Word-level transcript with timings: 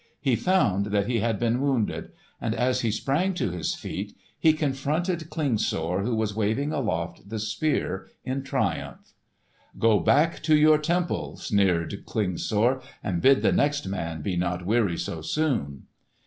He 0.19 0.35
found 0.35 0.87
that 0.87 1.05
he 1.07 1.19
had 1.19 1.37
been 1.37 1.61
wounded; 1.61 2.09
and 2.41 2.55
as 2.55 2.81
he 2.81 2.89
sprang 2.89 3.35
to 3.35 3.51
his 3.51 3.75
feet 3.75 4.17
he 4.39 4.51
confronted 4.51 5.29
Klingsor 5.29 6.01
who 6.03 6.15
was 6.15 6.35
waving 6.35 6.71
aloft 6.73 7.29
the 7.29 7.37
Spear 7.37 8.07
in 8.25 8.41
triumph. 8.41 9.13
"Go 9.77 9.99
back 9.99 10.41
to 10.41 10.57
your 10.57 10.79
temple!" 10.79 11.37
sneered 11.37 12.03
Klingsor; 12.07 12.81
"and 13.03 13.21
bid 13.21 13.43
the 13.43 13.51
next 13.51 13.87
man 13.87 14.23
be 14.23 14.35
not 14.35 14.65
weary 14.65 14.97
so 14.97 15.21
soon!" 15.21 15.83